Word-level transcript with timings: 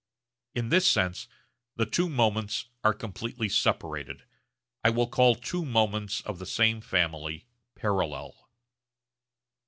In 0.55 0.69
this 0.69 0.87
sense 0.87 1.27
the 1.75 1.85
two 1.85 2.09
moments 2.09 2.65
are 2.83 2.91
completely 2.91 3.47
separated. 3.47 4.23
I 4.83 4.89
will 4.89 5.05
call 5.05 5.35
two 5.35 5.63
moments 5.63 6.21
of 6.21 6.39
the 6.39 6.47
same 6.47 6.81
family 6.81 7.45
'parallel.' 7.75 8.49